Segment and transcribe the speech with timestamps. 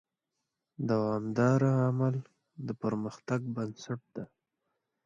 [0.89, 2.15] دوامداره عمل
[2.67, 4.25] د پرمختګ بنسټ دی.